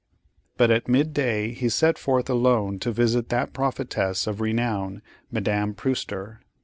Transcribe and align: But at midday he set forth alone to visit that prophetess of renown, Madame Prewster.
But 0.57 0.71
at 0.71 0.87
midday 0.87 1.51
he 1.51 1.69
set 1.69 1.95
forth 1.99 2.27
alone 2.27 2.79
to 2.79 2.91
visit 2.91 3.29
that 3.29 3.53
prophetess 3.53 4.25
of 4.25 4.41
renown, 4.41 5.03
Madame 5.31 5.75
Prewster. 5.75 6.39